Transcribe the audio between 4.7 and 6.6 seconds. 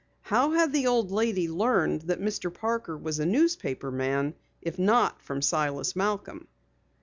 not from Silas Malcom?